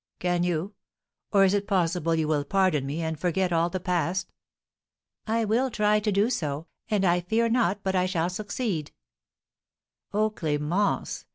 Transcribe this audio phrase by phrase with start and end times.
[0.19, 0.73] Can you,
[1.31, 4.33] oh, is it possible you will pardon me, and forget all the past?"
[5.27, 8.91] "I will try to do so, and I fear not but I shall succeed."
[10.11, 11.25] "Oh, Clémence!